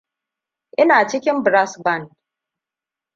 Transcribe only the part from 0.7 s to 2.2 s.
Ina cikin brass band.